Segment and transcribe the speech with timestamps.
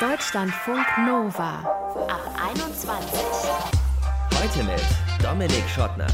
[0.00, 1.58] Deutschlandfunk Nova
[2.06, 2.20] ab
[2.54, 3.20] 21.
[4.32, 4.84] Heute mit
[5.20, 6.06] Dominik Schottner.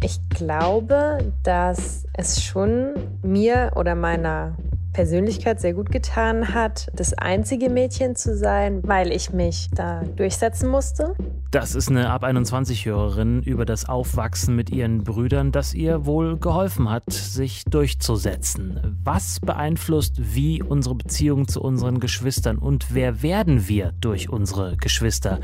[0.00, 4.54] Ich glaube, dass es schon mir oder meiner
[4.98, 10.68] Persönlichkeit sehr gut getan hat, das einzige Mädchen zu sein, weil ich mich da durchsetzen
[10.68, 11.14] musste.
[11.52, 16.36] Das ist eine ab 21 Hörerin über das Aufwachsen mit ihren Brüdern, das ihr wohl
[16.36, 18.98] geholfen hat, sich durchzusetzen.
[19.02, 25.38] Was beeinflusst wie unsere Beziehung zu unseren Geschwistern und wer werden wir durch unsere Geschwister?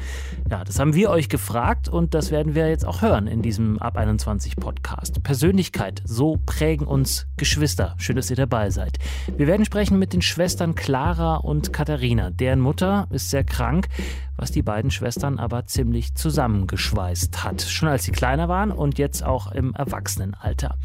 [0.51, 3.79] Ja, das haben wir euch gefragt und das werden wir jetzt auch hören in diesem
[3.79, 5.23] ab 21 Podcast.
[5.23, 7.95] Persönlichkeit, so prägen uns Geschwister.
[7.96, 8.98] Schön, dass ihr dabei seid.
[9.38, 12.30] Wir werden sprechen mit den Schwestern Clara und Katharina.
[12.30, 13.89] Deren Mutter ist sehr krank,
[14.37, 17.62] was die beiden Schwestern aber ziemlich zusammengeschweißt hat.
[17.62, 20.77] Schon als sie kleiner waren und jetzt auch im Erwachsenenalter.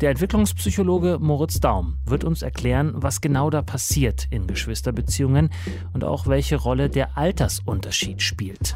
[0.00, 5.50] Der Entwicklungspsychologe Moritz Daum wird uns erklären, was genau da passiert in Geschwisterbeziehungen
[5.92, 8.74] und auch welche Rolle der Altersunterschied spielt.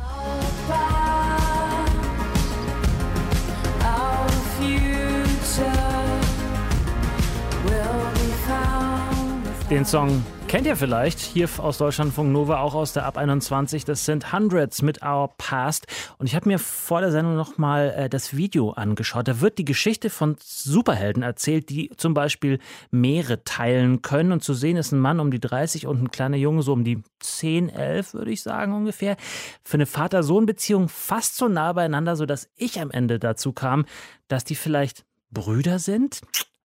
[9.73, 13.87] Den Song kennt ihr vielleicht hier aus Deutschlandfunk Nova, auch aus der Ab 21.
[13.87, 15.87] Das sind Hundreds mit Our Past.
[16.19, 19.29] Und ich habe mir vor der Sendung nochmal äh, das Video angeschaut.
[19.29, 22.59] Da wird die Geschichte von Superhelden erzählt, die zum Beispiel
[22.91, 24.33] Meere teilen können.
[24.33, 26.85] Und zu sehen ist ein Mann um die 30 und ein kleiner Junge so um
[26.85, 29.17] die 10, 11, würde ich sagen ungefähr.
[29.65, 33.87] Für eine Vater-Sohn-Beziehung fast so nah beieinander, sodass ich am Ende dazu kam,
[34.29, 36.21] dass die vielleicht Brüder sind.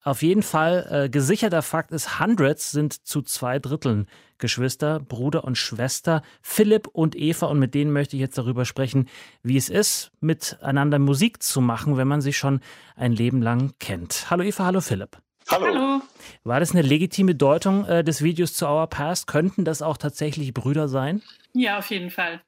[0.05, 4.05] Auf jeden Fall äh, gesicherter Fakt ist, Hundreds sind zu zwei Dritteln
[4.37, 7.47] Geschwister, Bruder und Schwester, Philipp und Eva.
[7.47, 9.09] Und mit denen möchte ich jetzt darüber sprechen,
[9.41, 12.59] wie es ist, miteinander Musik zu machen, wenn man sich schon
[12.95, 14.29] ein Leben lang kennt.
[14.29, 15.17] Hallo Eva, hallo Philipp.
[15.49, 15.65] Hallo.
[15.67, 16.01] Hallo.
[16.43, 19.27] War das eine legitime Deutung äh, des Videos zu Our Past?
[19.27, 21.21] Könnten das auch tatsächlich Brüder sein?
[21.53, 22.41] Ja, auf jeden Fall.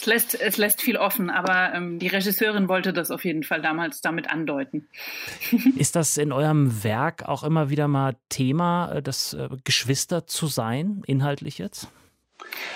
[0.00, 3.60] Es lässt, es lässt viel offen, aber ähm, die Regisseurin wollte das auf jeden Fall
[3.60, 4.88] damals damit andeuten.
[5.76, 10.46] Ist das in eurem Werk auch immer wieder mal Thema, äh, das äh, Geschwister zu
[10.46, 11.88] sein, inhaltlich jetzt?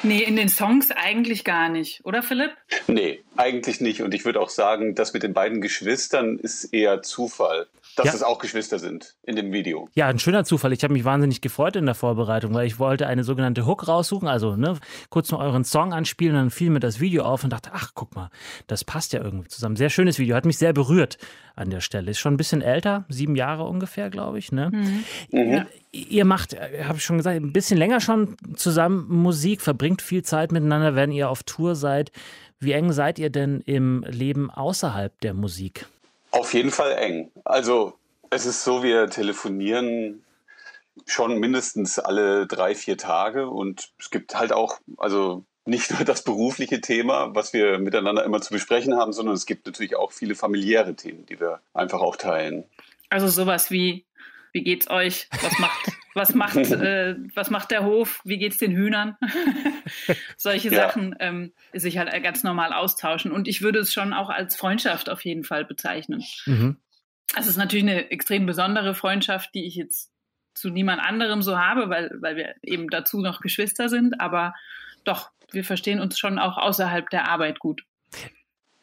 [0.02, 2.50] Nee, in den Songs eigentlich gar nicht, oder Philipp?
[2.88, 4.02] Nee, eigentlich nicht.
[4.02, 8.14] Und ich würde auch sagen, das mit den beiden Geschwistern ist eher Zufall dass ja.
[8.14, 9.88] es auch Geschwister sind in dem Video.
[9.94, 10.72] Ja, ein schöner Zufall.
[10.72, 14.28] Ich habe mich wahnsinnig gefreut in der Vorbereitung, weil ich wollte eine sogenannte Hook raussuchen,
[14.28, 14.78] also ne,
[15.10, 18.14] kurz mal euren Song anspielen, dann fiel mir das Video auf und dachte, ach, guck
[18.14, 18.30] mal,
[18.66, 19.76] das passt ja irgendwie zusammen.
[19.76, 21.18] Sehr schönes Video, hat mich sehr berührt
[21.54, 22.10] an der Stelle.
[22.10, 24.52] Ist schon ein bisschen älter, sieben Jahre ungefähr, glaube ich.
[24.52, 24.70] Ne?
[24.72, 25.04] Mhm.
[25.30, 25.66] Mhm.
[25.92, 30.22] Ihr macht, äh, habe ich schon gesagt, ein bisschen länger schon zusammen Musik, verbringt viel
[30.22, 32.12] Zeit miteinander, wenn ihr auf Tour seid.
[32.58, 35.86] Wie eng seid ihr denn im Leben außerhalb der Musik?
[36.32, 37.30] Auf jeden Fall eng.
[37.44, 37.94] Also
[38.30, 40.24] es ist so, wir telefonieren
[41.06, 46.24] schon mindestens alle drei, vier Tage und es gibt halt auch, also nicht nur das
[46.24, 50.34] berufliche Thema, was wir miteinander immer zu besprechen haben, sondern es gibt natürlich auch viele
[50.34, 52.64] familiäre Themen, die wir einfach auch teilen.
[53.10, 54.04] Also sowas wie,
[54.52, 55.28] wie geht's euch?
[55.40, 58.20] Was macht, was macht, äh, was macht der Hof?
[58.24, 59.16] Wie geht's den Hühnern?
[60.36, 60.88] Solche ja.
[60.88, 63.32] Sachen ähm, sich halt ganz normal austauschen.
[63.32, 66.22] Und ich würde es schon auch als Freundschaft auf jeden Fall bezeichnen.
[66.46, 66.76] Mhm.
[67.36, 70.10] Es ist natürlich eine extrem besondere Freundschaft, die ich jetzt
[70.54, 74.20] zu niemand anderem so habe, weil, weil wir eben dazu noch Geschwister sind.
[74.20, 74.54] Aber
[75.04, 77.84] doch, wir verstehen uns schon auch außerhalb der Arbeit gut.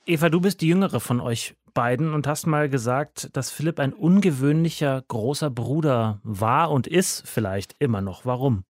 [0.05, 3.93] Eva, du bist die jüngere von euch beiden und hast mal gesagt, dass Philipp ein
[3.93, 8.25] ungewöhnlicher großer Bruder war und ist vielleicht immer noch.
[8.25, 8.65] Warum?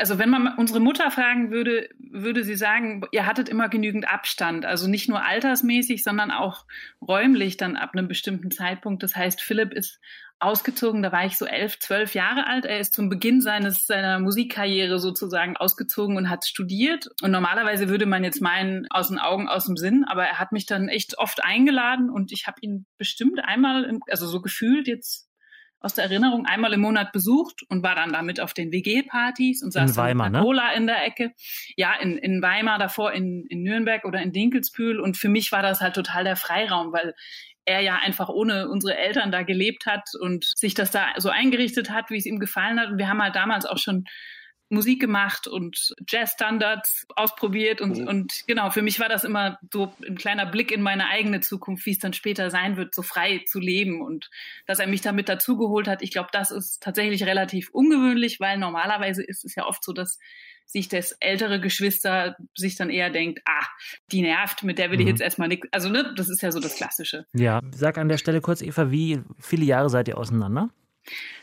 [0.00, 4.64] Also wenn man unsere Mutter fragen würde, würde sie sagen, ihr hattet immer genügend Abstand.
[4.64, 6.64] Also nicht nur altersmäßig, sondern auch
[7.06, 9.02] räumlich dann ab einem bestimmten Zeitpunkt.
[9.02, 10.00] Das heißt, Philipp ist
[10.38, 12.64] ausgezogen, da war ich so elf, zwölf Jahre alt.
[12.64, 17.08] Er ist zum Beginn seines, seiner Musikkarriere sozusagen ausgezogen und hat studiert.
[17.22, 20.52] Und normalerweise würde man jetzt meinen, aus den Augen, aus dem Sinn, aber er hat
[20.52, 25.29] mich dann echt oft eingeladen und ich habe ihn bestimmt einmal, also so gefühlt jetzt
[25.80, 29.72] aus der Erinnerung einmal im Monat besucht und war dann damit auf den WG-Partys und
[29.72, 30.42] saß in Weimar, mit ne?
[30.42, 31.32] Cola in der Ecke.
[31.76, 35.00] Ja, in, in Weimar, davor in, in Nürnberg oder in Dinkelsbühl.
[35.00, 37.14] Und für mich war das halt total der Freiraum, weil
[37.64, 41.90] er ja einfach ohne unsere Eltern da gelebt hat und sich das da so eingerichtet
[41.90, 42.90] hat, wie es ihm gefallen hat.
[42.90, 44.04] Und wir haben halt damals auch schon
[44.70, 48.06] Musik gemacht und Jazzstandards ausprobiert und, mhm.
[48.06, 51.84] und genau, für mich war das immer so ein kleiner Blick in meine eigene Zukunft,
[51.86, 54.30] wie es dann später sein wird, so frei zu leben und
[54.66, 56.02] dass er mich damit dazugeholt hat.
[56.02, 60.18] Ich glaube, das ist tatsächlich relativ ungewöhnlich, weil normalerweise ist es ja oft so, dass
[60.66, 63.66] sich das ältere Geschwister sich dann eher denkt, ah,
[64.12, 65.10] die nervt, mit der will ich mhm.
[65.10, 65.66] jetzt erstmal nichts.
[65.72, 67.26] Also, ne, das ist ja so das Klassische.
[67.32, 70.70] Ja, sag an der Stelle kurz, Eva, wie viele Jahre seid ihr auseinander?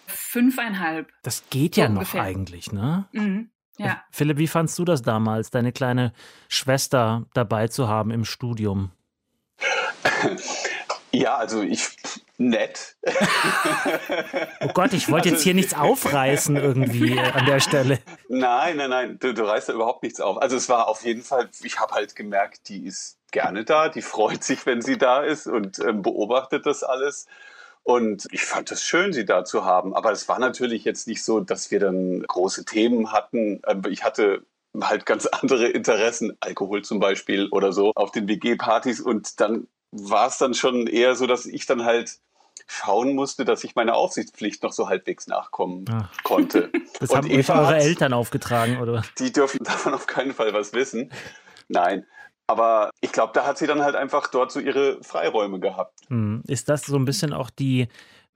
[0.05, 1.09] Fünfeinhalb.
[1.23, 2.21] Das geht ja So noch ungefähr.
[2.23, 3.05] eigentlich, ne?
[3.11, 3.49] Mhm.
[3.77, 4.01] Ja.
[4.11, 6.11] Philipp, wie fandst du das damals, deine kleine
[6.47, 8.91] Schwester dabei zu haben im Studium?
[11.13, 11.87] Ja, also ich
[12.37, 12.97] nett.
[14.59, 17.99] Oh Gott, ich wollte Also- jetzt hier nichts aufreißen irgendwie äh, an der Stelle.
[18.29, 20.37] Nein, nein, nein, du, du reißt da überhaupt nichts auf.
[20.39, 24.01] Also es war auf jeden Fall, ich habe halt gemerkt, die ist gerne da, die
[24.01, 27.25] freut sich, wenn sie da ist und ähm, beobachtet das alles.
[27.87, 29.95] Und ich fand es schön, sie da zu haben.
[29.95, 33.61] Aber es war natürlich jetzt nicht so, dass wir dann große Themen hatten.
[33.65, 34.43] Ähm, Ich hatte
[34.81, 38.99] halt ganz andere Interessen, Alkohol zum Beispiel oder so, auf den WG-Partys.
[38.99, 42.17] Und dann war es dann schon eher so, dass ich dann halt
[42.67, 46.09] schauen musste, dass ich meiner Aufsichtspflicht noch so halbwegs nachkommen Ah.
[46.23, 46.69] konnte.
[46.99, 49.03] Das Und haben Eva eure Eltern aufgetragen, oder?
[49.19, 51.09] die dürfen davon auf keinen Fall was wissen.
[51.69, 52.05] Nein.
[52.47, 55.99] Aber ich glaube, da hat sie dann halt einfach dort so ihre Freiräume gehabt.
[56.07, 56.43] Hm.
[56.47, 57.87] Ist das so ein bisschen auch die,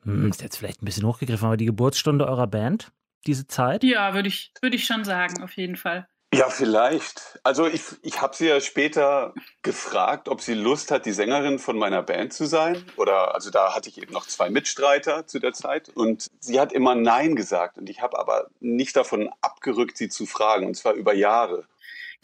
[0.03, 2.91] hm, ist jetzt vielleicht ein bisschen hochgegriffen, aber die Geburtsstunde eurer Band,
[3.25, 3.83] diese Zeit?
[3.83, 6.07] Ja, würde ich, würde ich schon sagen, auf jeden Fall.
[6.33, 7.41] Ja, vielleicht.
[7.43, 11.77] Also ich, ich habe sie ja später gefragt, ob sie Lust hat, die Sängerin von
[11.77, 12.85] meiner Band zu sein.
[12.95, 15.89] Oder also da hatte ich eben noch zwei Mitstreiter zu der Zeit.
[15.89, 17.77] Und sie hat immer Nein gesagt.
[17.77, 20.67] Und ich habe aber nicht davon abgerückt, sie zu fragen.
[20.67, 21.65] Und zwar über Jahre.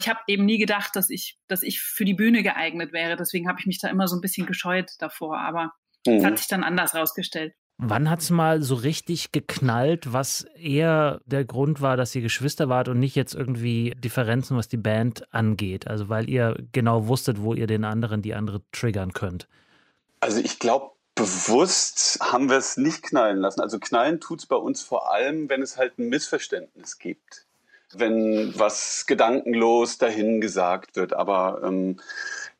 [0.00, 3.16] Ich habe eben nie gedacht, dass ich, dass ich für die Bühne geeignet wäre.
[3.16, 5.38] Deswegen habe ich mich da immer so ein bisschen gescheut davor.
[5.38, 5.72] Aber
[6.06, 6.26] es Mhm.
[6.26, 7.54] hat sich dann anders rausgestellt.
[7.80, 12.68] Wann hat es mal so richtig geknallt, was eher der Grund war, dass ihr Geschwister
[12.68, 15.86] wart und nicht jetzt irgendwie Differenzen, was die Band angeht?
[15.86, 19.46] Also weil ihr genau wusstet, wo ihr den anderen, die andere triggern könnt.
[20.20, 23.60] Also ich glaube, bewusst haben wir es nicht knallen lassen.
[23.60, 27.46] Also knallen tut es bei uns vor allem, wenn es halt ein Missverständnis gibt.
[27.94, 31.14] Wenn was gedankenlos dahin gesagt wird.
[31.14, 31.98] Aber ähm,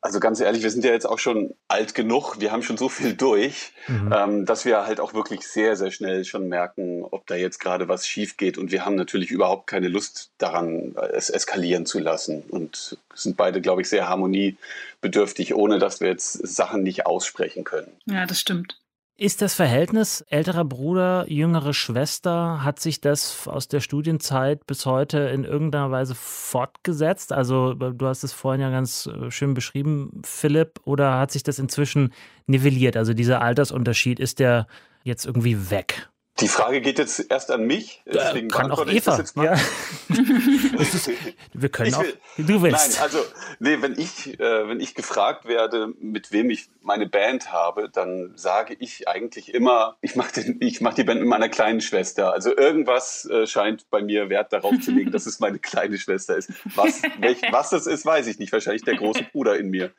[0.01, 2.87] also ganz ehrlich, wir sind ja jetzt auch schon alt genug, wir haben schon so
[2.87, 4.13] viel durch, Mhm.
[4.15, 7.87] ähm, dass wir halt auch wirklich sehr, sehr schnell schon merken, ob da jetzt gerade
[7.89, 8.57] was schief geht.
[8.57, 12.43] Und wir haben natürlich überhaupt keine Lust daran, es eskalieren zu lassen.
[12.49, 17.91] Und sind beide, glaube ich, sehr harmoniebedürftig, ohne dass wir jetzt Sachen nicht aussprechen können.
[18.05, 18.77] Ja, das stimmt.
[19.21, 25.17] Ist das Verhältnis älterer Bruder, jüngere Schwester, hat sich das aus der Studienzeit bis heute
[25.17, 27.33] in irgendeiner Weise fortgesetzt?
[27.33, 31.59] Also du hast es vorhin ja ganz äh, schön beschrieben, Philipp, oder hat sich das
[31.59, 32.13] inzwischen
[32.47, 32.95] nivelliert?
[32.95, 34.67] Also dieser Altersunterschied, ist der
[35.03, 36.07] jetzt irgendwie weg?
[36.41, 38.01] Die Frage geht jetzt erst an mich.
[38.05, 39.17] Deswegen Äh, Kann auch das Eva.
[39.17, 39.45] jetzt mal.
[39.45, 39.57] Ja.
[40.79, 41.11] Es ist,
[41.53, 42.93] wir können Ich auch, will- du willst.
[42.93, 43.19] Nein, also
[43.59, 48.31] nee, wenn ich, äh, wenn ich gefragt werde, mit wem ich meine Band habe, dann
[48.35, 52.33] sage ich eigentlich immer, ich mache ich mach die Band mit meiner kleinen Schwester.
[52.33, 56.37] Also irgendwas äh, scheint bei mir Wert darauf zu legen, dass es meine kleine Schwester
[56.37, 56.51] ist.
[56.75, 58.51] Was, welch, was das ist, weiß ich nicht.
[58.53, 59.91] Wahrscheinlich der große Bruder in mir.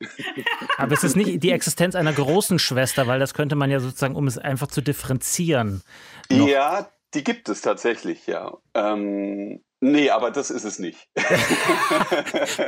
[0.78, 4.16] Aber es ist nicht die Existenz einer großen Schwester, weil das könnte man ja sozusagen,
[4.16, 5.82] um es einfach zu differenzieren.
[6.30, 6.48] Noch.
[6.48, 8.52] Ja, die gibt es tatsächlich, ja.
[8.74, 11.08] Ähm, nee, aber das ist es nicht.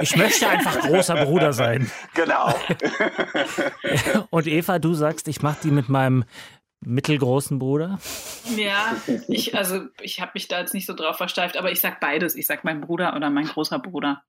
[0.00, 1.90] Ich möchte einfach großer Bruder sein.
[2.14, 2.54] genau.
[4.30, 6.25] Und Eva, du sagst, ich mache die mit meinem
[6.80, 7.98] mittelgroßen Bruder.
[8.56, 8.96] Ja,
[9.28, 12.36] ich, also ich habe mich da jetzt nicht so drauf versteift, aber ich sag beides.
[12.36, 14.22] Ich sag mein Bruder oder mein großer Bruder.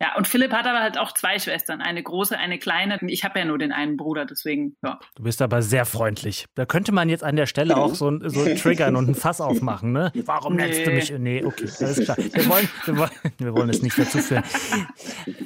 [0.00, 2.98] Ja, und Philipp hat aber halt auch zwei Schwestern, eine große, eine kleine.
[3.08, 5.00] Ich habe ja nur den einen Bruder, deswegen, ja.
[5.16, 6.46] Du bist aber sehr freundlich.
[6.54, 9.40] Da könnte man jetzt an der Stelle auch so, ein- so triggern und ein Fass
[9.40, 10.12] aufmachen, ne?
[10.24, 10.94] Warum nennst du Nee.
[10.96, 11.12] mich?
[11.18, 12.16] Nee, okay, alles klar.
[12.16, 14.44] Wir wollen, wir wollen, wir wollen es nicht dazu führen.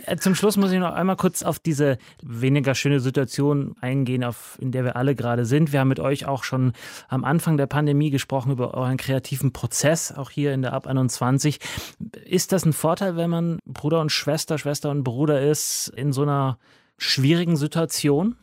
[0.06, 4.58] Äh, Zum Schluss muss ich noch einmal kurz auf diese weniger schöne Situation eingehen, auf,
[4.60, 5.72] in der wir alle gerade sind.
[5.72, 6.72] Wir haben mit euch auch schon
[7.08, 11.58] am Anfang der Pandemie gesprochen über euren kreativen Prozess, auch hier in der Ab 21.
[12.24, 16.22] Ist das ein Vorteil, wenn man Bruder und Schwester, Schwester und Bruder ist, in so
[16.22, 16.58] einer
[16.98, 18.36] schwierigen Situation?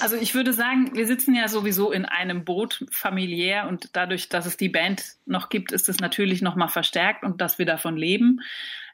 [0.00, 4.46] Also ich würde sagen, wir sitzen ja sowieso in einem Boot familiär und dadurch, dass
[4.46, 7.96] es die Band noch gibt, ist es natürlich noch mal verstärkt und dass wir davon
[7.96, 8.40] leben.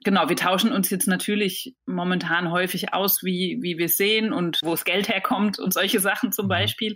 [0.05, 4.59] Genau, wir tauschen uns jetzt natürlich momentan häufig aus, wie, wie wir es sehen und
[4.63, 6.51] wo das Geld herkommt und solche Sachen zum Mhm.
[6.51, 6.95] Beispiel.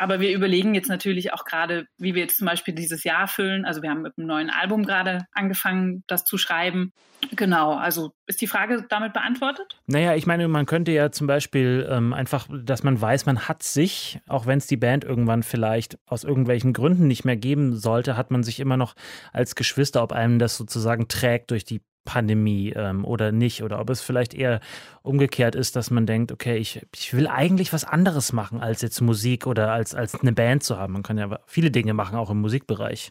[0.00, 3.64] Aber wir überlegen jetzt natürlich auch gerade, wie wir jetzt zum Beispiel dieses Jahr füllen.
[3.64, 6.92] Also wir haben mit einem neuen Album gerade angefangen, das zu schreiben.
[7.32, 9.80] Genau, also ist die Frage damit beantwortet?
[9.88, 13.64] Naja, ich meine, man könnte ja zum Beispiel ähm, einfach, dass man weiß, man hat
[13.64, 18.16] sich, auch wenn es die Band irgendwann vielleicht aus irgendwelchen Gründen nicht mehr geben sollte,
[18.16, 18.94] hat man sich immer noch
[19.32, 23.62] als Geschwister, ob einem das sozusagen trägt durch die Pandemie ähm, oder nicht.
[23.62, 24.60] Oder ob es vielleicht eher
[25.02, 29.02] umgekehrt ist, dass man denkt, okay, ich, ich will eigentlich was anderes machen, als jetzt
[29.02, 30.94] Musik oder als, als eine Band zu haben.
[30.94, 33.10] Man kann ja viele Dinge machen, auch im Musikbereich.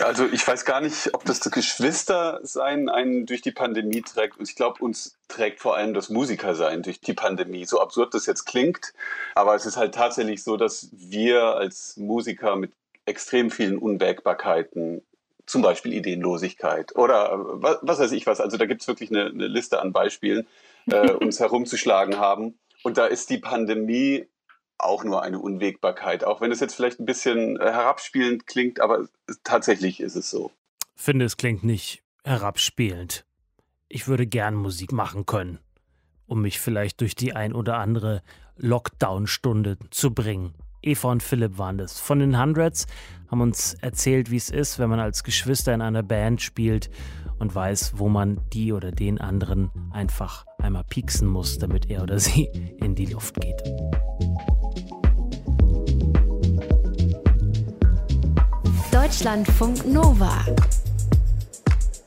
[0.00, 4.38] Also ich weiß gar nicht, ob das Geschwistersein einen durch die Pandemie trägt.
[4.38, 7.66] Und ich glaube, uns trägt vor allem das Musikersein durch die Pandemie.
[7.66, 8.94] So absurd das jetzt klingt,
[9.34, 12.72] aber es ist halt tatsächlich so, dass wir als Musiker mit
[13.04, 15.02] extrem vielen Unwägbarkeiten,
[15.50, 18.40] zum Beispiel Ideenlosigkeit oder was, was weiß ich was.
[18.40, 20.46] Also da gibt es wirklich eine, eine, Liste an Beispielen,
[20.86, 22.58] äh, uns herumzuschlagen haben.
[22.82, 24.26] Und da ist die Pandemie
[24.78, 29.08] auch nur eine Unwägbarkeit, auch wenn es jetzt vielleicht ein bisschen äh, herabspielend klingt, aber
[29.44, 30.52] tatsächlich ist es so.
[30.96, 33.24] Finde, es klingt nicht herabspielend.
[33.88, 35.58] Ich würde gern Musik machen können,
[36.26, 38.22] um mich vielleicht durch die ein oder andere
[38.56, 40.54] Lockdown-Stunde zu bringen.
[40.82, 41.98] Eva und Philipp waren das.
[41.98, 42.86] Von den Hundreds
[43.30, 46.90] haben uns erzählt, wie es ist, wenn man als Geschwister in einer Band spielt
[47.38, 52.18] und weiß, wo man die oder den anderen einfach einmal pieksen muss, damit er oder
[52.18, 52.44] sie
[52.80, 53.62] in die Luft geht.
[58.90, 60.44] Deutschlandfunk Nova.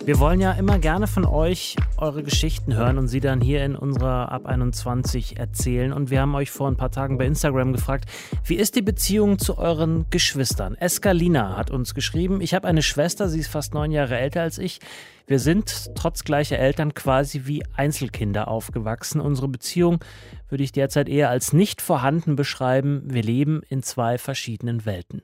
[0.05, 3.77] Wir wollen ja immer gerne von euch eure Geschichten hören und sie dann hier in
[3.77, 5.93] unserer Ab 21 erzählen.
[5.93, 8.10] Und wir haben euch vor ein paar Tagen bei Instagram gefragt,
[8.43, 10.75] wie ist die Beziehung zu euren Geschwistern?
[10.75, 14.57] Eskalina hat uns geschrieben, ich habe eine Schwester, sie ist fast neun Jahre älter als
[14.57, 14.81] ich.
[15.25, 19.22] Wir sind trotz gleicher Eltern quasi wie Einzelkinder aufgewachsen.
[19.22, 20.03] Unsere Beziehung
[20.50, 23.03] würde ich derzeit eher als nicht vorhanden beschreiben.
[23.05, 25.22] Wir leben in zwei verschiedenen Welten.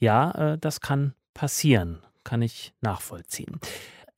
[0.00, 3.60] Ja, äh, das kann passieren, kann ich nachvollziehen.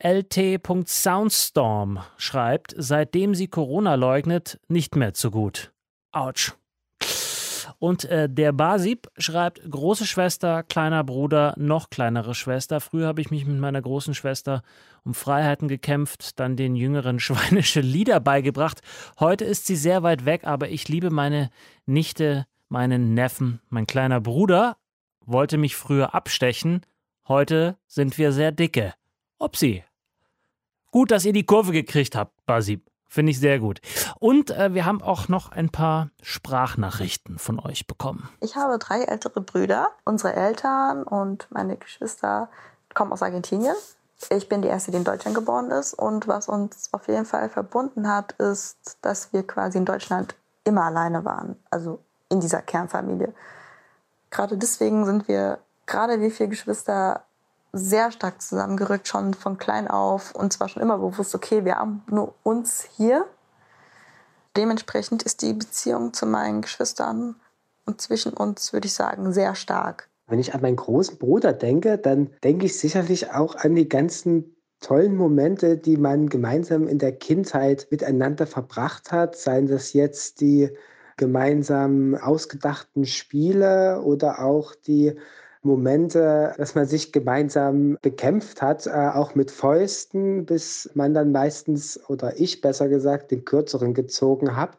[0.00, 5.72] LT.Soundstorm schreibt, seitdem sie Corona leugnet, nicht mehr zu gut.
[6.12, 6.54] Autsch.
[7.80, 12.80] Und äh, der Basib schreibt, große Schwester, kleiner Bruder, noch kleinere Schwester.
[12.80, 14.62] Früher habe ich mich mit meiner großen Schwester
[15.04, 18.80] um Freiheiten gekämpft, dann den jüngeren schweinische Lieder beigebracht.
[19.20, 21.50] Heute ist sie sehr weit weg, aber ich liebe meine
[21.86, 23.60] Nichte, meinen Neffen.
[23.68, 24.76] Mein kleiner Bruder
[25.24, 26.84] wollte mich früher abstechen.
[27.28, 28.94] Heute sind wir sehr dicke.
[29.38, 29.84] Upsi.
[30.90, 32.82] Gut, dass ihr die Kurve gekriegt habt, Basib.
[33.10, 33.80] Finde ich sehr gut.
[34.18, 38.28] Und äh, wir haben auch noch ein paar Sprachnachrichten von euch bekommen.
[38.40, 39.90] Ich habe drei ältere Brüder.
[40.04, 42.50] Unsere Eltern und meine Geschwister
[42.92, 43.74] kommen aus Argentinien.
[44.30, 45.94] Ich bin die Erste, die in Deutschland geboren ist.
[45.94, 50.84] Und was uns auf jeden Fall verbunden hat, ist, dass wir quasi in Deutschland immer
[50.84, 51.56] alleine waren.
[51.70, 53.32] Also in dieser Kernfamilie.
[54.30, 57.24] Gerade deswegen sind wir, gerade wir vier Geschwister,
[57.72, 60.34] sehr stark zusammengerückt, schon von klein auf.
[60.34, 63.26] Und zwar schon immer bewusst, okay, wir haben nur uns hier.
[64.56, 67.36] Dementsprechend ist die Beziehung zu meinen Geschwistern
[67.86, 70.08] und zwischen uns, würde ich sagen, sehr stark.
[70.26, 74.56] Wenn ich an meinen großen Bruder denke, dann denke ich sicherlich auch an die ganzen
[74.80, 80.70] tollen Momente, die man gemeinsam in der Kindheit miteinander verbracht hat, seien das jetzt die
[81.16, 85.14] gemeinsam ausgedachten Spiele oder auch die
[85.62, 92.00] Momente, dass man sich gemeinsam bekämpft hat, äh, auch mit Fäusten, bis man dann meistens,
[92.08, 94.72] oder ich besser gesagt, den kürzeren gezogen habe.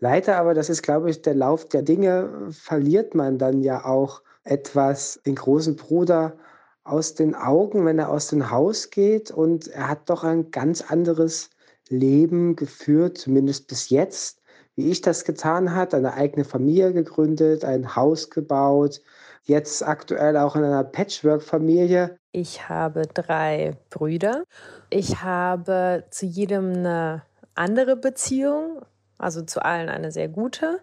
[0.00, 4.22] Leider aber, das ist, glaube ich, der Lauf der Dinge, verliert man dann ja auch
[4.44, 6.36] etwas den großen Bruder
[6.84, 9.30] aus den Augen, wenn er aus dem Haus geht.
[9.30, 11.50] Und er hat doch ein ganz anderes
[11.88, 14.40] Leben geführt, zumindest bis jetzt,
[14.74, 19.02] wie ich das getan hat, eine eigene Familie gegründet, ein Haus gebaut,
[19.48, 22.18] jetzt aktuell auch in einer Patchwork-Familie.
[22.32, 24.44] Ich habe drei Brüder.
[24.90, 27.22] Ich habe zu jedem eine
[27.54, 28.82] andere Beziehung,
[29.16, 30.80] also zu allen eine sehr gute.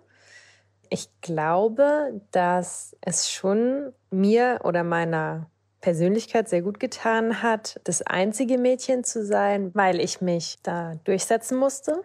[0.89, 5.49] Ich glaube, dass es schon mir oder meiner
[5.81, 11.57] Persönlichkeit sehr gut getan hat, das einzige Mädchen zu sein, weil ich mich da durchsetzen
[11.57, 12.01] musste.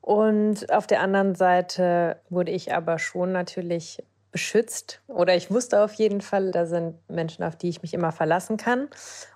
[0.00, 5.92] Und auf der anderen Seite wurde ich aber schon natürlich beschützt oder ich wusste auf
[5.94, 8.88] jeden Fall, da sind Menschen, auf die ich mich immer verlassen kann.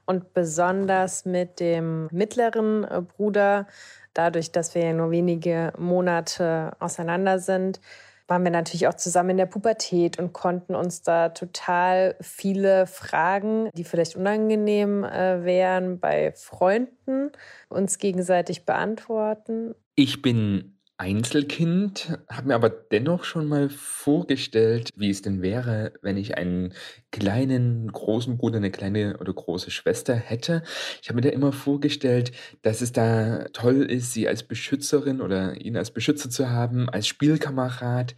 [0.06, 3.66] Und besonders mit dem mittleren äh, Bruder,
[4.12, 7.80] dadurch, dass wir ja nur wenige Monate auseinander sind,
[8.26, 13.68] waren wir natürlich auch zusammen in der Pubertät und konnten uns da total viele Fragen,
[13.74, 17.32] die vielleicht unangenehm äh, wären, bei Freunden
[17.68, 19.74] uns gegenseitig beantworten.
[19.94, 26.16] Ich bin Einzelkind, habe mir aber dennoch schon mal vorgestellt, wie es denn wäre, wenn
[26.16, 26.72] ich einen
[27.10, 30.62] kleinen, großen Bruder, eine kleine oder große Schwester hätte.
[31.02, 32.30] Ich habe mir da immer vorgestellt,
[32.62, 37.08] dass es da toll ist, sie als Beschützerin oder ihn als Beschützer zu haben, als
[37.08, 38.14] Spielkamerad.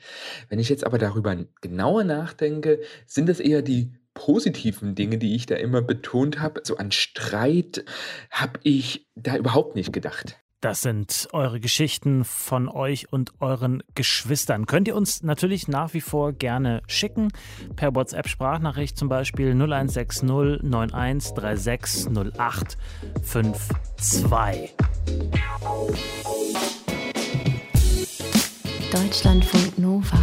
[0.50, 5.46] Wenn ich jetzt aber darüber genauer nachdenke, sind das eher die positiven Dinge, die ich
[5.46, 6.60] da immer betont habe.
[6.64, 7.84] So an Streit
[8.30, 10.38] habe ich da überhaupt nicht gedacht.
[10.66, 14.66] Das sind eure Geschichten von euch und euren Geschwistern.
[14.66, 17.28] Könnt ihr uns natürlich nach wie vor gerne schicken.
[17.76, 24.74] Per WhatsApp-Sprachnachricht zum Beispiel 0160 9136 0852.
[28.90, 30.18] Deutschlandfunk Nova.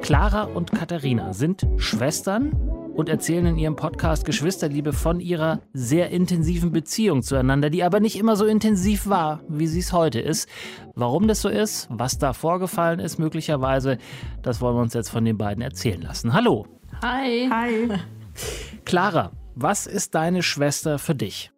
[0.00, 6.72] Clara und Katharina sind Schwestern und erzählen in ihrem Podcast Geschwisterliebe von ihrer sehr intensiven
[6.72, 10.48] Beziehung zueinander, die aber nicht immer so intensiv war, wie sie es heute ist.
[10.94, 13.98] Warum das so ist, was da vorgefallen ist möglicherweise,
[14.42, 16.32] das wollen wir uns jetzt von den beiden erzählen lassen.
[16.32, 16.66] Hallo.
[17.02, 17.48] Hi.
[17.50, 17.88] Hi.
[18.84, 21.50] Clara, was ist deine Schwester für dich?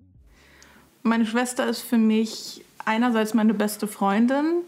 [1.02, 4.62] Meine Schwester ist für mich einerseits meine beste Freundin,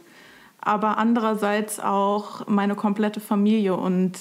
[0.61, 4.19] aber andererseits auch meine komplette Familie und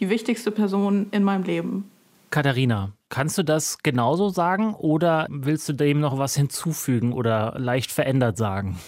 [0.00, 1.90] die wichtigste Person in meinem Leben.
[2.30, 7.90] Katharina, kannst du das genauso sagen oder willst du dem noch was hinzufügen oder leicht
[7.90, 8.78] verändert sagen?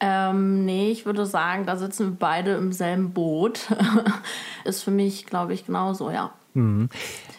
[0.00, 3.68] Ähm, nee, ich würde sagen, da sitzen wir beide im selben Boot.
[4.64, 6.32] ist für mich, glaube ich, genauso, ja.
[6.54, 6.88] Mhm.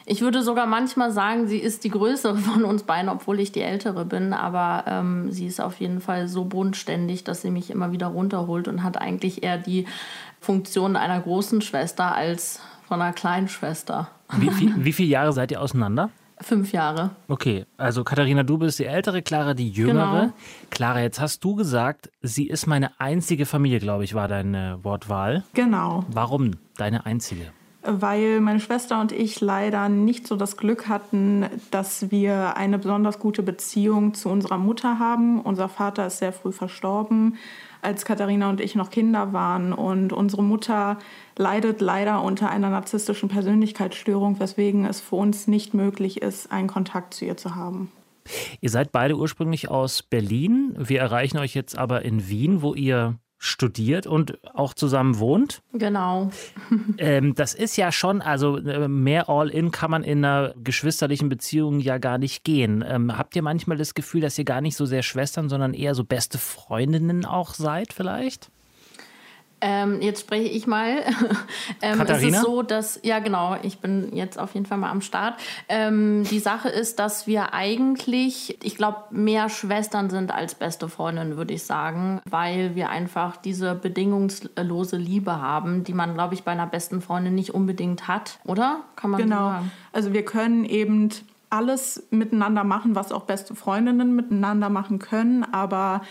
[0.06, 3.62] Ich würde sogar manchmal sagen, sie ist die größere von uns beiden, obwohl ich die
[3.62, 4.34] ältere bin.
[4.34, 8.68] Aber ähm, sie ist auf jeden Fall so bodenständig, dass sie mich immer wieder runterholt
[8.68, 9.86] und hat eigentlich eher die
[10.40, 14.10] Funktion einer großen Schwester als von einer kleinen Schwester.
[14.38, 16.10] Wie, wie, wie viele Jahre seid ihr auseinander?
[16.42, 17.12] Fünf Jahre.
[17.30, 20.22] Okay, also Katharina, du bist die ältere, Clara die jüngere.
[20.22, 20.34] Genau.
[20.72, 25.44] Clara, jetzt hast du gesagt, sie ist meine einzige Familie, glaube ich, war deine Wortwahl.
[25.54, 26.04] Genau.
[26.10, 27.54] Warum deine einzige?
[27.86, 33.20] Weil meine Schwester und ich leider nicht so das Glück hatten, dass wir eine besonders
[33.20, 35.42] gute Beziehung zu unserer Mutter haben.
[35.42, 37.38] Unser Vater ist sehr früh verstorben
[37.82, 39.74] als Katharina und ich noch Kinder waren.
[39.74, 40.98] Und unsere Mutter
[41.38, 47.14] leidet leider unter einer narzisstischen Persönlichkeitsstörung, weswegen es für uns nicht möglich ist, einen Kontakt
[47.14, 47.92] zu ihr zu haben.
[48.62, 50.74] Ihr seid beide ursprünglich aus Berlin.
[50.78, 55.62] Wir erreichen euch jetzt aber in Wien, wo ihr studiert und auch zusammen wohnt.
[55.74, 56.32] Genau.
[56.98, 61.80] ähm, das ist ja schon, also äh, mehr All-In kann man in einer geschwisterlichen Beziehung
[61.80, 62.86] ja gar nicht gehen.
[62.88, 65.94] Ähm, habt ihr manchmal das Gefühl, dass ihr gar nicht so sehr Schwestern, sondern eher
[65.94, 68.50] so beste Freundinnen auch seid vielleicht?
[69.66, 71.06] Ähm, jetzt spreche ich mal.
[71.82, 72.28] ähm, Katharina?
[72.28, 75.40] Es ist so, dass, ja genau, ich bin jetzt auf jeden Fall mal am Start.
[75.70, 81.38] Ähm, die Sache ist, dass wir eigentlich, ich glaube, mehr Schwestern sind als beste Freundinnen,
[81.38, 86.52] würde ich sagen, weil wir einfach diese bedingungslose Liebe haben, die man, glaube ich, bei
[86.52, 88.82] einer besten Freundin nicht unbedingt hat, oder?
[88.98, 89.36] Kann man genau.
[89.36, 89.72] so sagen?
[89.94, 91.10] Also wir können eben
[91.50, 96.02] alles miteinander machen, was auch beste Freundinnen miteinander machen können, aber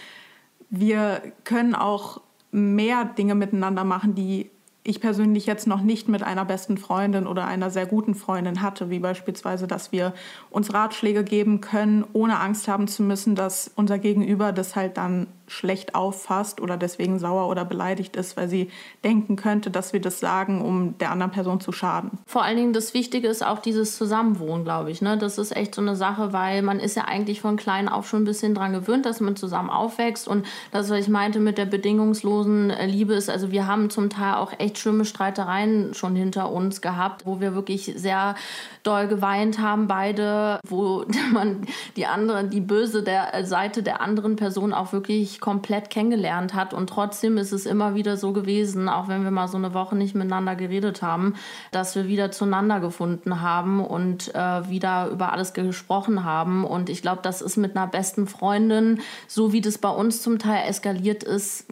[0.71, 4.51] wir können auch mehr Dinge miteinander machen, die
[4.85, 8.91] ich persönlich jetzt noch nicht mit einer besten Freundin oder einer sehr guten Freundin hatte,
[8.91, 10.13] wie beispielsweise, dass wir
[10.51, 15.29] uns Ratschläge geben können, ohne Angst haben zu müssen, dass unser Gegenüber das halt dann
[15.53, 18.71] schlecht auffasst oder deswegen sauer oder beleidigt ist, weil sie
[19.05, 22.19] denken könnte, dass wir das sagen, um der anderen Person zu schaden.
[22.27, 25.03] Vor allen Dingen das Wichtige ist auch dieses Zusammenwohnen, glaube ich.
[25.03, 25.19] Ne?
[25.19, 28.23] Das ist echt so eine Sache, weil man ist ja eigentlich von klein auf schon
[28.23, 31.67] ein bisschen dran gewöhnt, dass man zusammen aufwächst und das, was ich meinte mit der
[31.67, 36.51] bedingungslosen äh, Liebe ist, also wir haben zum Teil auch echt schlimme Streitereien schon hinter
[36.51, 38.35] uns gehabt, wo wir wirklich sehr
[38.83, 44.73] doll geweint haben, beide, wo man die andere, die böse der Seite der anderen Person
[44.73, 46.73] auch wirklich komplett kennengelernt hat.
[46.73, 49.95] Und trotzdem ist es immer wieder so gewesen, auch wenn wir mal so eine Woche
[49.97, 51.35] nicht miteinander geredet haben,
[51.73, 56.65] dass wir wieder zueinander gefunden haben und äh, wieder über alles gesprochen haben.
[56.65, 60.39] Und ich glaube, das ist mit einer besten Freundin, so wie das bei uns zum
[60.39, 61.67] Teil eskaliert ist,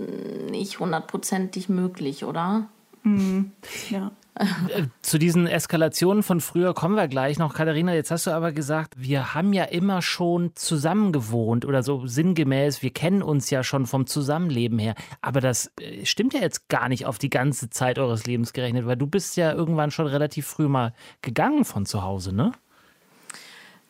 [0.50, 2.66] nicht hundertprozentig möglich, oder?
[3.04, 3.52] Mhm.
[3.88, 4.10] Ja.
[4.34, 7.54] Äh, zu diesen Eskalationen von früher kommen wir gleich noch.
[7.54, 12.06] Katharina, jetzt hast du aber gesagt, wir haben ja immer schon zusammen gewohnt oder so
[12.06, 14.94] sinngemäß, wir kennen uns ja schon vom Zusammenleben her.
[15.20, 18.86] Aber das äh, stimmt ja jetzt gar nicht auf die ganze Zeit eures Lebens gerechnet,
[18.86, 22.52] weil du bist ja irgendwann schon relativ früh mal gegangen von zu Hause, ne?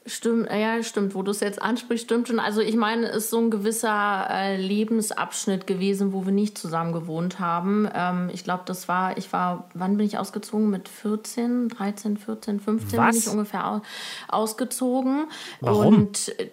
[0.07, 2.41] Stimmt, ja, stimmt, wo du es jetzt ansprichst, stimmt schon.
[2.41, 6.95] Also ich meine, es ist so ein gewisser äh, Lebensabschnitt gewesen, wo wir nicht zusammen
[6.95, 7.87] gewohnt haben.
[7.95, 10.71] Ähm, ich glaube, das war, ich war, wann bin ich ausgezogen?
[10.71, 13.11] Mit 14, 13, 14, 15 Was?
[13.11, 13.83] bin ich ungefähr au
[14.29, 15.27] ausgezogen.
[15.61, 15.99] Warum?
[15.99, 16.49] Und äh,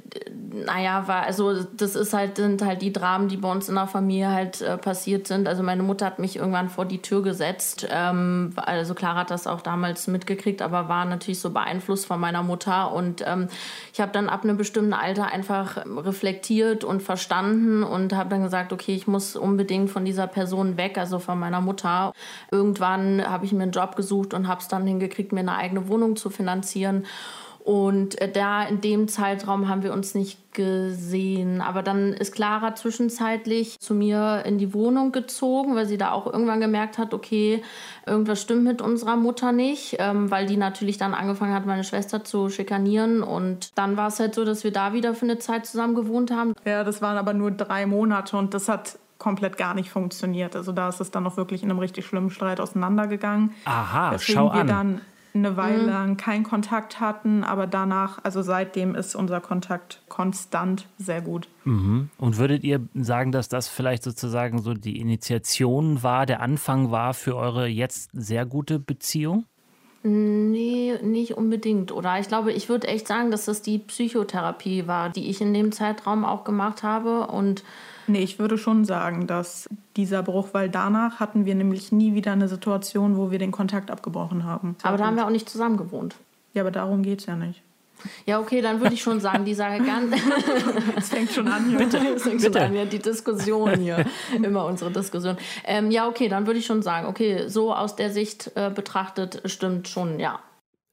[0.65, 3.88] naja, war, also das ist halt, sind halt die Dramen, die bei uns in der
[3.88, 5.47] Familie halt äh, passiert sind.
[5.47, 7.88] Also meine Mutter hat mich irgendwann vor die Tür gesetzt.
[7.89, 12.43] Ähm, also Clara hat das auch damals mitgekriegt, aber war natürlich so beeinflusst von meiner
[12.43, 13.37] Mutter und ähm,
[13.93, 18.73] ich habe dann ab einem bestimmten Alter einfach reflektiert und verstanden und habe dann gesagt,
[18.73, 22.13] okay, ich muss unbedingt von dieser Person weg, also von meiner Mutter.
[22.52, 25.88] Irgendwann habe ich mir einen Job gesucht und habe es dann hingekriegt, mir eine eigene
[25.88, 27.06] Wohnung zu finanzieren.
[27.67, 31.60] Und äh, da in dem Zeitraum haben wir uns nicht gesehen.
[31.60, 36.27] Aber dann ist Clara zwischenzeitlich zu mir in die Wohnung gezogen, weil sie da auch
[36.27, 37.62] irgendwann gemerkt hat, okay,
[38.06, 42.23] irgendwas stimmt mit unserer Mutter nicht, ähm, weil die natürlich dann angefangen hat, meine Schwester
[42.23, 43.21] zu schikanieren.
[43.21, 46.32] Und dann war es halt so, dass wir da wieder für eine Zeit zusammen gewohnt
[46.32, 46.53] haben.
[46.63, 50.56] Ja, das waren aber nur drei Monate und das hat komplett gar nicht funktioniert.
[50.56, 53.53] Also da ist es dann noch wirklich in einem richtig schlimmen Streit auseinandergegangen.
[53.65, 55.01] Aha, Deswegen schau wir an.
[55.45, 55.89] Eine Weile Mhm.
[55.89, 61.47] lang keinen Kontakt hatten, aber danach, also seitdem ist unser Kontakt konstant sehr gut.
[61.63, 62.10] Mhm.
[62.17, 67.13] Und würdet ihr sagen, dass das vielleicht sozusagen so die Initiation war, der Anfang war
[67.13, 69.45] für eure jetzt sehr gute Beziehung?
[70.04, 71.91] Nee, nicht unbedingt.
[71.91, 75.54] Oder ich glaube, ich würde echt sagen, dass das die Psychotherapie war, die ich in
[75.54, 77.28] dem Zeitraum auch gemacht habe.
[77.28, 77.63] Und
[78.08, 82.32] Nee, ich würde schon sagen, dass dieser Bruch, weil danach hatten wir nämlich nie wieder
[82.32, 84.76] eine Situation, wo wir den Kontakt abgebrochen haben.
[84.82, 86.15] aber da haben wir auch nicht zusammen gewohnt.
[86.54, 87.62] Ja, aber darum geht es ja nicht.
[88.26, 90.15] Ja, okay, dann würde ich schon sagen, dieser ganz.
[90.96, 91.78] Es fängt schon an hier.
[91.80, 92.60] Bitte, es fängt Bitte.
[92.60, 94.06] schon an, ja, die Diskussion hier.
[94.36, 95.38] Immer unsere Diskussion.
[95.65, 99.41] Ähm, ja, okay, dann würde ich schon sagen, okay, so aus der Sicht äh, betrachtet
[99.46, 100.39] stimmt schon, ja.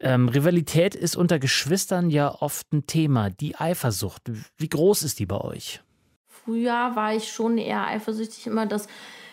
[0.01, 3.31] Ähm, Rivalität ist unter Geschwistern ja oft ein Thema.
[3.31, 4.23] Die Eifersucht,
[4.57, 5.83] wie groß ist die bei euch?
[6.45, 8.87] Früher war ich schon eher eifersüchtig immer, dass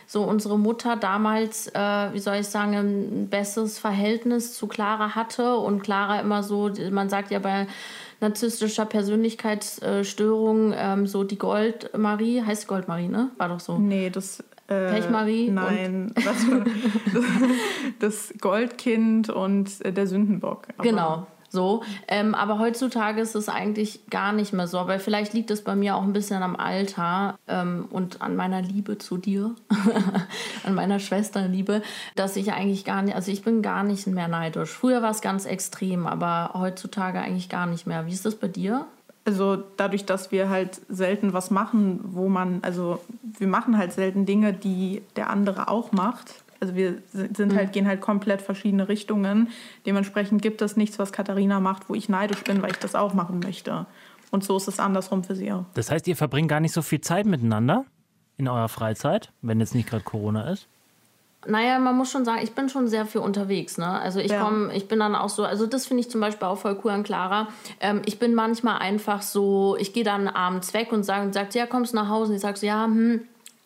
[0.08, 1.80] so unsere Mutter damals, äh,
[2.14, 7.10] wie soll ich sagen, ein besseres Verhältnis zu Clara hatte und Clara immer so, man
[7.10, 7.68] sagt ja bei
[8.20, 13.30] narzisstischer Persönlichkeitsstörung ähm, so die Goldmarie, heißt Goldmarie, ne?
[13.38, 13.78] War doch so.
[13.78, 14.44] Nee, das.
[14.68, 16.64] Äh, Pechmarie und- Nein, für,
[18.00, 20.64] das Goldkind und äh, der Sündenbock.
[20.78, 21.84] Aber Genau, so.
[22.08, 24.80] Ähm, aber heutzutage ist es eigentlich gar nicht mehr so.
[24.80, 28.62] Aber vielleicht liegt es bei mir auch ein bisschen am Alter ähm, und an meiner
[28.62, 29.54] Liebe zu dir,
[30.64, 31.82] an meiner Schwesterliebe,
[32.16, 34.72] dass ich eigentlich gar nicht, also ich bin gar nicht mehr neidisch.
[34.72, 38.08] Früher war es ganz extrem, aber heutzutage eigentlich gar nicht mehr.
[38.08, 38.86] Wie ist das bei dir?
[39.24, 43.00] Also dadurch, dass wir halt selten was machen, wo man, also
[43.38, 46.41] wir machen halt selten Dinge, die der andere auch macht.
[46.62, 49.50] Also wir sind halt, gehen halt komplett verschiedene Richtungen.
[49.88, 53.16] Dementsprechend gibt es nichts, was Katharina macht, wo ich neidisch bin, weil ich das auch
[53.16, 53.88] machen möchte.
[54.30, 55.66] Und so ist es andersrum für sie auch.
[55.74, 57.86] Das heißt, ihr verbringt gar nicht so viel Zeit miteinander
[58.38, 60.68] in eurer Freizeit, wenn jetzt nicht gerade Corona ist?
[61.48, 63.80] Naja, man muss schon sagen, ich bin schon sehr viel unterwegs.
[63.80, 63.88] Ne?
[63.88, 64.44] Also ich Ja.
[64.44, 66.92] komme, ich bin dann auch so, also das finde ich zum Beispiel auch voll cool
[66.92, 67.48] an Clara.
[67.80, 71.66] Ähm, ich bin manchmal einfach so, ich gehe dann abends weg und sage, sagt, ja,
[71.66, 72.30] kommst du nach Hause?
[72.30, 73.22] Und ich sage so, ja, hm,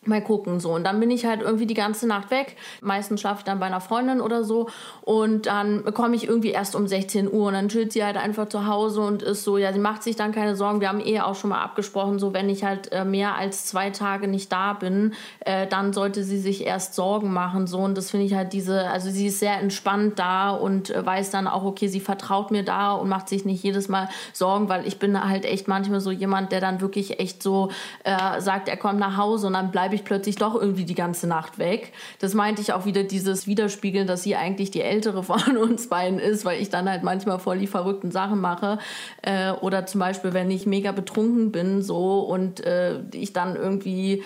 [0.08, 0.72] mal gucken so.
[0.72, 2.56] Und dann bin ich halt irgendwie die ganze Nacht weg.
[2.80, 4.68] Meistens schlafe ich dann bei einer Freundin oder so.
[5.02, 8.48] Und dann komme ich irgendwie erst um 16 Uhr und dann chillt sie halt einfach
[8.48, 10.80] zu Hause und ist so ja sie macht sich dann keine Sorgen.
[10.80, 13.90] Wir haben eh auch schon mal abgesprochen so wenn ich halt äh, mehr als zwei
[13.90, 17.78] Tage nicht da bin äh, dann sollte sie sich erst Sorgen machen so.
[17.78, 21.30] Und das finde ich halt diese also sie ist sehr entspannt da und äh, weiß
[21.30, 24.86] dann auch okay sie vertraut mir da und macht sich nicht jedes Mal Sorgen weil
[24.86, 27.70] ich bin halt echt manchmal so jemand der dann wirklich echt so
[28.04, 31.26] äh, sagt er kommt nach Hause und dann bleibe ich plötzlich doch irgendwie die ganze
[31.26, 31.92] Nacht weg.
[32.18, 36.18] Das meinte ich auch wieder dieses Widerspiegeln, dass sie eigentlich die ältere von uns beiden
[36.18, 38.78] ist, weil ich dann halt manchmal voll die verrückten Sachen mache.
[39.22, 44.22] Äh, oder zum Beispiel, wenn ich mega betrunken bin so und äh, ich dann irgendwie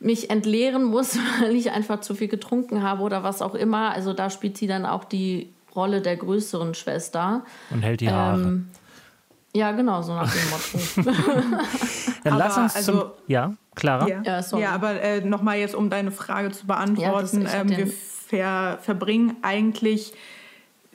[0.00, 3.92] mich entleeren muss, weil ich einfach zu viel getrunken habe oder was auch immer.
[3.92, 7.44] Also da spielt sie dann auch die Rolle der größeren Schwester.
[7.70, 8.42] Und hält die Haare.
[8.42, 8.68] Ähm,
[9.54, 11.18] ja, genau, so nach dem Motto.
[12.24, 12.94] Dann lass aber uns zum.
[12.96, 14.08] also- Ja, Clara?
[14.08, 14.62] Ja, Ja, sorry.
[14.62, 17.46] ja aber äh, nochmal jetzt, um deine Frage zu Ja, beantworten.
[17.48, 20.12] hab ähm, wir ver verbringen eigentlich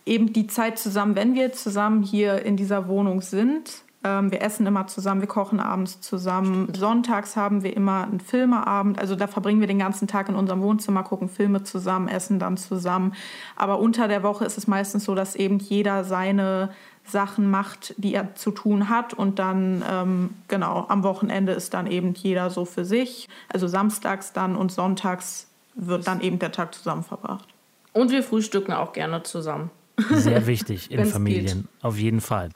[0.06, 3.84] eben die Zeit zusammen, wenn wir zusammen hier in dieser Wohnung sind.
[4.04, 6.72] Ähm, wir essen immer zusammen, wir kochen abends zusammen.
[6.76, 9.00] Sonntags haben wir immer einen Filmeabend.
[9.00, 12.58] Also da verbringen wir den ganzen Tag in unserem Wohnzimmer, gucken Filme zusammen, essen dann
[12.58, 13.14] zusammen.
[13.56, 16.70] Aber unter der Woche ist es meistens so, dass eben jeder seine
[17.10, 19.14] Sachen macht, die er zu tun hat.
[19.14, 23.28] Und dann, ähm, genau, am Wochenende ist dann eben jeder so für sich.
[23.50, 27.48] Also samstags dann und sonntags wird dann eben der Tag zusammen verbracht.
[27.94, 29.70] Und wir frühstücken auch gerne zusammen.
[30.12, 32.50] Sehr wichtig in Wenn's Familien, auf jeden Fall.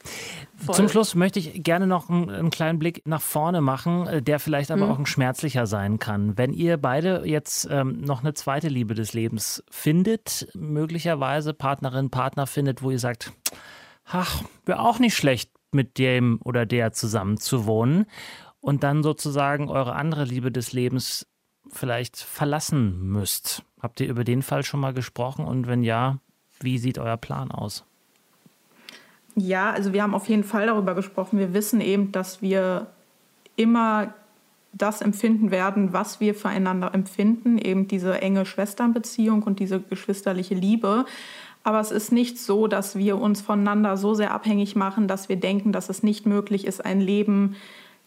[0.63, 0.75] Voll.
[0.75, 4.39] Zum Schluss möchte ich gerne noch einen, einen kleinen Blick nach vorne machen, äh, der
[4.39, 4.91] vielleicht aber Mhm.
[4.91, 6.37] auch ein schmerzlicher sein kann.
[6.37, 12.45] Wenn ihr beide jetzt ähm, noch eine zweite Liebe des Lebens findet, möglicherweise Partnerin, Partner
[12.45, 13.31] findet, wo ihr sagt,
[14.11, 18.05] ach, wäre auch nicht schlecht, mit dem oder der zusammen zu wohnen
[18.59, 21.27] und dann sozusagen eure andere Liebe des Lebens
[21.69, 23.63] vielleicht verlassen müsst.
[23.81, 26.19] Habt ihr über den Fall schon mal gesprochen und wenn ja,
[26.59, 27.85] wie sieht euer Plan aus?
[29.35, 31.39] Ja, also wir haben auf jeden Fall darüber gesprochen.
[31.39, 32.87] Wir wissen eben, dass wir
[33.55, 34.13] immer
[34.73, 41.05] das empfinden werden, was wir füreinander empfinden, eben diese enge Schwesternbeziehung und diese geschwisterliche Liebe.
[41.63, 45.35] Aber es ist nicht so, dass wir uns voneinander so sehr abhängig machen, dass wir
[45.35, 47.55] denken, dass es nicht möglich ist, ein Leben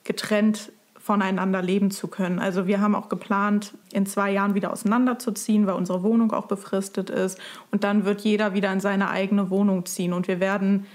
[0.03, 2.39] getrennt voneinander leben zu können.
[2.39, 7.11] Also wir haben auch geplant, in zwei Jahren wieder auseinanderzuziehen, weil unsere Wohnung auch befristet
[7.11, 7.39] ist.
[7.71, 10.15] Und dann wird jeder wieder in seine eigene Wohnung ziehen.
[10.15, 10.87] Und wir werden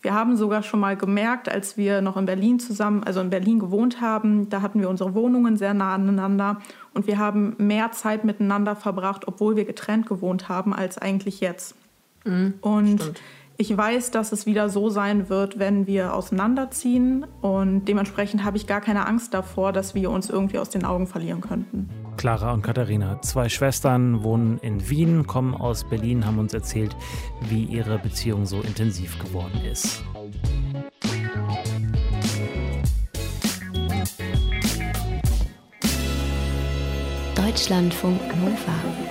[0.00, 3.58] Wir haben sogar schon mal gemerkt, als wir noch in Berlin zusammen, also in Berlin
[3.58, 6.60] gewohnt haben, da hatten wir unsere Wohnungen sehr nah aneinander
[6.94, 11.74] und wir haben mehr Zeit miteinander verbracht, obwohl wir getrennt gewohnt haben, als eigentlich jetzt.
[12.28, 13.20] Mhm, und stimmt.
[13.56, 18.66] ich weiß, dass es wieder so sein wird, wenn wir auseinanderziehen und dementsprechend habe ich
[18.66, 21.88] gar keine Angst davor, dass wir uns irgendwie aus den Augen verlieren könnten.
[22.16, 26.94] Clara und Katharina, zwei Schwestern, wohnen in Wien, kommen aus Berlin, haben uns erzählt,
[27.48, 30.02] wie ihre Beziehung so intensiv geworden ist.
[37.36, 39.07] Deutschlandfunk Nova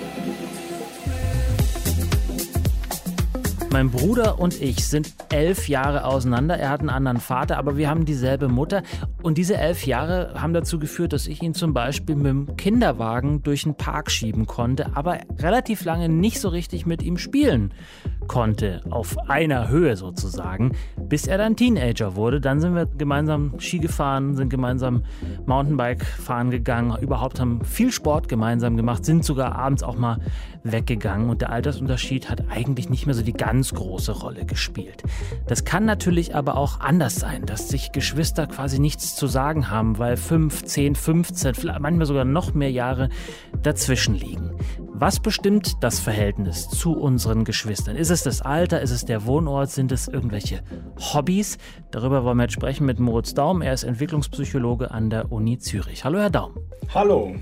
[3.70, 6.56] Mein Bruder und ich sind elf Jahre auseinander.
[6.58, 8.82] Er hat einen anderen Vater, aber wir haben dieselbe Mutter.
[9.22, 13.42] Und diese elf Jahre haben dazu geführt, dass ich ihn zum Beispiel mit dem Kinderwagen
[13.42, 17.72] durch den Park schieben konnte, aber relativ lange nicht so richtig mit ihm spielen
[18.28, 22.40] konnte, auf einer Höhe sozusagen, bis er dann Teenager wurde.
[22.40, 25.02] Dann sind wir gemeinsam Ski gefahren, sind gemeinsam
[25.46, 30.18] Mountainbike fahren gegangen, überhaupt haben viel Sport gemeinsam gemacht, sind sogar abends auch mal
[30.62, 35.02] weggegangen und der Altersunterschied hat eigentlich nicht mehr so die ganz große Rolle gespielt.
[35.46, 39.98] Das kann natürlich aber auch anders sein, dass sich Geschwister quasi nichts zu sagen haben,
[39.98, 43.08] weil 5, 10, 15, vielleicht manchmal sogar noch mehr Jahre
[43.62, 44.52] dazwischen liegen.
[45.00, 47.94] Was bestimmt das Verhältnis zu unseren Geschwistern?
[47.94, 48.82] Ist es das Alter?
[48.82, 49.70] Ist es der Wohnort?
[49.70, 50.60] Sind es irgendwelche
[50.98, 51.56] Hobbys?
[51.92, 53.62] Darüber wollen wir jetzt sprechen mit Moritz Daum.
[53.62, 56.02] Er ist Entwicklungspsychologe an der Uni Zürich.
[56.02, 56.56] Hallo, Herr Daum.
[56.92, 57.36] Hallo.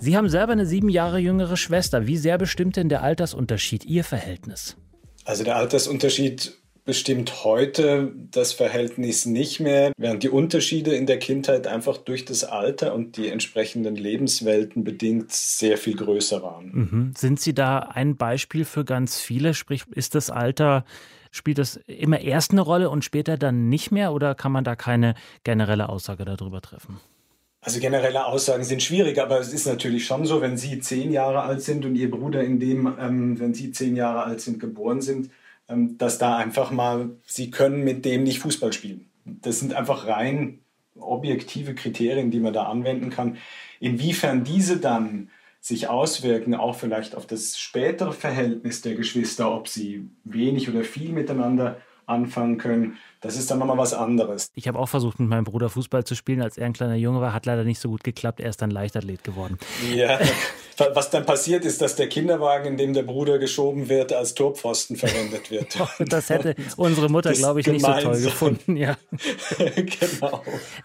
[0.00, 2.08] Sie haben selber eine sieben Jahre jüngere Schwester.
[2.08, 4.76] Wie sehr bestimmt denn der Altersunterschied Ihr Verhältnis?
[5.24, 11.66] Also der Altersunterschied bestimmt heute das Verhältnis nicht mehr, während die Unterschiede in der Kindheit
[11.66, 16.70] einfach durch das Alter und die entsprechenden Lebenswelten bedingt sehr viel größer waren.
[16.72, 17.14] Mhm.
[17.16, 19.54] Sind Sie da ein Beispiel für ganz viele?
[19.54, 20.84] Sprich, ist das Alter,
[21.30, 24.74] spielt das immer erst eine Rolle und später dann nicht mehr oder kann man da
[24.74, 25.14] keine
[25.44, 26.98] generelle Aussage darüber treffen?
[27.64, 31.42] Also generelle Aussagen sind schwierig, aber es ist natürlich schon so, wenn Sie zehn Jahre
[31.42, 35.00] alt sind und Ihr Bruder in dem, ähm, wenn Sie zehn Jahre alt sind, geboren
[35.00, 35.30] sind,
[35.68, 39.10] dass da einfach mal, sie können mit dem nicht Fußball spielen.
[39.24, 40.60] Das sind einfach rein
[40.98, 43.38] objektive Kriterien, die man da anwenden kann.
[43.80, 50.08] Inwiefern diese dann sich auswirken, auch vielleicht auf das spätere Verhältnis der Geschwister, ob sie
[50.24, 51.80] wenig oder viel miteinander
[52.12, 54.50] anfangen können, das ist dann nochmal was anderes.
[54.54, 57.20] Ich habe auch versucht, mit meinem Bruder Fußball zu spielen, als er ein kleiner Junge
[57.20, 57.32] war.
[57.32, 58.40] Hat leider nicht so gut geklappt.
[58.40, 59.58] Er ist dann Leichtathlet geworden.
[59.94, 60.18] Ja,
[60.94, 64.96] was dann passiert ist, dass der Kinderwagen, in dem der Bruder geschoben wird, als Torpfosten
[64.96, 65.78] verwendet wird.
[66.00, 68.76] das hätte unsere Mutter, glaube ich, nicht so toll gefunden.
[68.76, 68.96] Ja.
[69.58, 70.42] genau.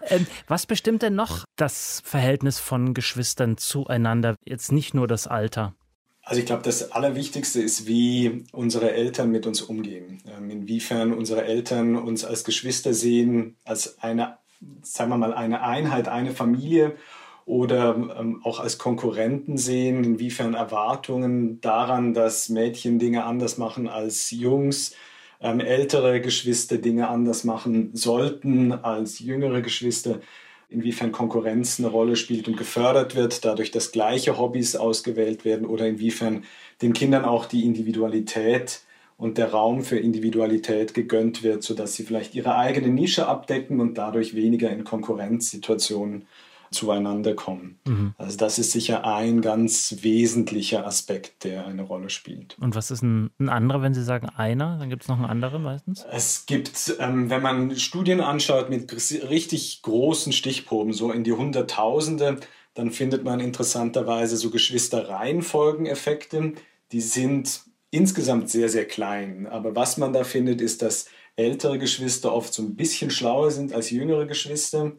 [0.08, 4.36] Ähm, was bestimmt denn noch das Verhältnis von Geschwistern zueinander?
[4.46, 5.74] Jetzt nicht nur das Alter.
[6.28, 10.18] Also ich glaube, das Allerwichtigste ist, wie unsere Eltern mit uns umgehen.
[10.30, 14.36] Ähm, inwiefern unsere Eltern uns als Geschwister sehen, als eine,
[14.82, 16.96] sagen wir mal, eine Einheit, eine Familie
[17.46, 24.30] oder ähm, auch als Konkurrenten sehen, inwiefern Erwartungen daran, dass Mädchen Dinge anders machen als
[24.30, 24.94] Jungs,
[25.40, 30.20] ähm, ältere Geschwister Dinge anders machen sollten als jüngere Geschwister
[30.68, 35.86] inwiefern Konkurrenz eine Rolle spielt und gefördert wird, dadurch, dass gleiche Hobbys ausgewählt werden oder
[35.86, 36.44] inwiefern
[36.82, 38.82] den Kindern auch die Individualität
[39.16, 43.98] und der Raum für Individualität gegönnt wird, sodass sie vielleicht ihre eigene Nische abdecken und
[43.98, 46.26] dadurch weniger in Konkurrenzsituationen
[46.70, 47.78] zueinander kommen.
[47.86, 48.14] Mhm.
[48.18, 52.56] Also das ist sicher ein ganz wesentlicher Aspekt, der eine Rolle spielt.
[52.60, 54.76] Und was ist ein, ein anderer, wenn Sie sagen einer?
[54.78, 56.04] Dann gibt es noch einen anderen meistens?
[56.10, 62.38] Es gibt, ähm, wenn man Studien anschaut mit richtig großen Stichproben, so in die Hunderttausende,
[62.74, 66.52] dann findet man interessanterweise so Geschwisterreihenfolgeneffekte.
[66.92, 69.46] Die sind insgesamt sehr, sehr klein.
[69.46, 71.06] Aber was man da findet, ist, dass
[71.38, 74.92] ältere Geschwister oft so ein bisschen schlauer sind als jüngere Geschwister.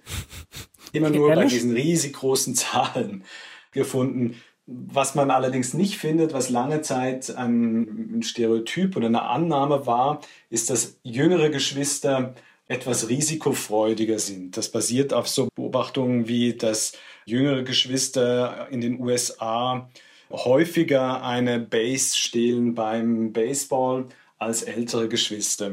[0.93, 1.45] Immer nur Ehrlich?
[1.45, 3.23] bei diesen riesig großen Zahlen
[3.71, 4.36] gefunden.
[4.65, 10.69] Was man allerdings nicht findet, was lange Zeit ein Stereotyp oder eine Annahme war, ist,
[10.69, 12.36] dass jüngere Geschwister
[12.67, 14.56] etwas risikofreudiger sind.
[14.56, 16.93] Das basiert auf so Beobachtungen wie, dass
[17.25, 19.89] jüngere Geschwister in den USA
[20.32, 24.06] häufiger eine Base stehlen beim Baseball
[24.38, 25.71] als ältere Geschwister.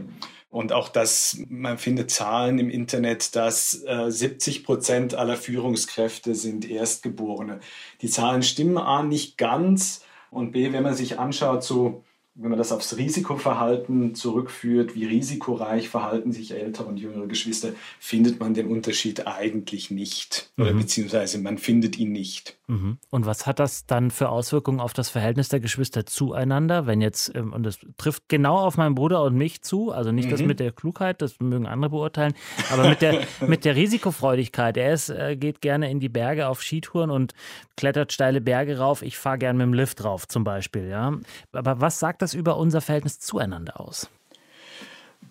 [0.57, 6.66] Und auch das, man findet Zahlen im Internet, dass äh, 70 Prozent aller Führungskräfte sind
[6.66, 7.61] Erstgeborene.
[8.01, 12.05] Die Zahlen stimmen A nicht ganz und B, wenn man sich anschaut, so
[12.38, 18.40] wenn man das aufs Risikoverhalten zurückführt, wie risikoreich verhalten sich ältere und jüngere Geschwister, findet
[18.40, 20.51] man den Unterschied eigentlich nicht.
[20.59, 20.79] Oder Mhm.
[20.81, 22.57] beziehungsweise man findet ihn nicht.
[22.66, 22.99] Mhm.
[23.11, 27.33] Und was hat das dann für Auswirkungen auf das Verhältnis der Geschwister zueinander, wenn jetzt,
[27.35, 30.46] ähm, und das trifft genau auf meinen Bruder und mich zu, also nicht das Mhm.
[30.49, 32.35] mit der Klugheit, das mögen andere beurteilen,
[32.70, 34.77] aber mit der, mit der Risikofreudigkeit.
[34.77, 37.33] Er ist, äh, geht gerne in die Berge auf Skitouren und
[37.77, 39.03] klettert steile Berge rauf.
[39.03, 41.16] Ich fahre gerne mit dem Lift rauf zum Beispiel, ja.
[41.53, 44.09] Aber was sagt das über unser Verhältnis zueinander aus?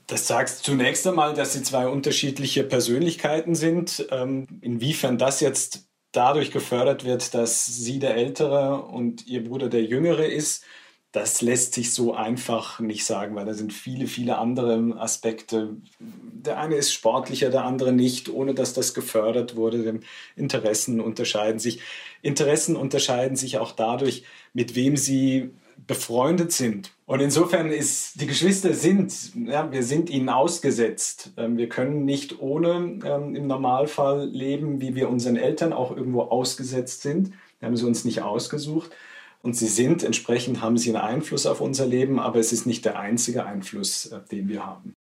[0.08, 4.08] Das sagt zunächst einmal, dass sie zwei unterschiedliche Persönlichkeiten sind.
[4.12, 9.84] Ähm, inwiefern das jetzt dadurch gefördert wird, dass sie der Ältere und ihr Bruder der
[9.84, 10.64] Jüngere ist,
[11.16, 15.78] das lässt sich so einfach nicht sagen, weil da sind viele, viele andere Aspekte.
[16.00, 20.02] Der eine ist sportlicher, der andere nicht, ohne dass das gefördert wurde.
[20.36, 21.80] Interessen unterscheiden sich.
[22.22, 25.52] Interessen unterscheiden sich auch dadurch, mit wem sie
[25.88, 26.92] befreundet sind.
[27.06, 31.34] Und insofern ist, die Geschwister sind, ja, wir sind ihnen ausgesetzt.
[31.38, 36.22] Ähm, wir können nicht ohne ähm, im Normalfall leben, wie wir unseren Eltern auch irgendwo
[36.22, 37.32] ausgesetzt sind.
[37.60, 38.92] Wir haben sie uns nicht ausgesucht.
[39.42, 42.84] Und sie sind, entsprechend haben sie einen Einfluss auf unser Leben, aber es ist nicht
[42.84, 44.96] der einzige Einfluss, äh, den wir haben.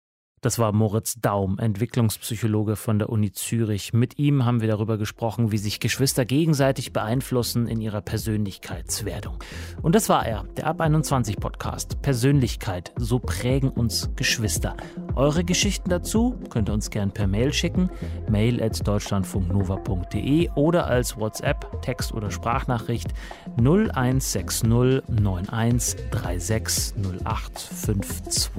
[0.43, 3.93] Das war Moritz Daum, Entwicklungspsychologe von der Uni Zürich.
[3.93, 9.39] Mit ihm haben wir darüber gesprochen, wie sich Geschwister gegenseitig beeinflussen in ihrer Persönlichkeitswerdung.
[9.81, 12.01] Und das war er, der Ab 21 Podcast.
[12.01, 14.75] Persönlichkeit, so prägen uns Geschwister.
[15.15, 17.89] Eure Geschichten dazu könnt ihr uns gern per Mail schicken,
[18.29, 23.13] mail at deutschlandfunknova.de oder als WhatsApp, Text oder Sprachnachricht
[23.57, 28.51] 0160 91 36 0852.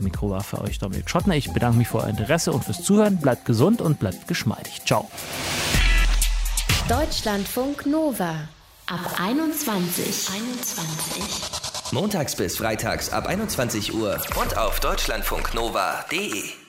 [0.00, 1.36] Mikro war für euch Dominik Schottner.
[1.36, 3.18] Ich bedanke mich für euer Interesse und fürs Zuhören.
[3.18, 4.82] Bleibt gesund und bleibt geschmeidig.
[4.84, 5.10] Ciao.
[6.88, 8.34] Deutschlandfunk Nova
[8.86, 10.28] ab 21.
[10.30, 11.92] 21.
[11.92, 16.63] Montags bis freitags ab 21 Uhr und auf deutschlandfunknova.de.